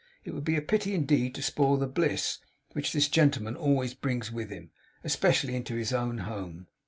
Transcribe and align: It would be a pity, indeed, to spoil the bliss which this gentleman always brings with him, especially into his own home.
It 0.25 0.33
would 0.33 0.43
be 0.43 0.55
a 0.55 0.63
pity, 0.63 0.95
indeed, 0.95 1.35
to 1.35 1.43
spoil 1.43 1.77
the 1.77 1.85
bliss 1.85 2.39
which 2.73 2.91
this 2.91 3.07
gentleman 3.07 3.55
always 3.55 3.93
brings 3.93 4.31
with 4.31 4.49
him, 4.49 4.71
especially 5.03 5.55
into 5.55 5.75
his 5.75 5.93
own 5.93 6.17
home. 6.25 6.65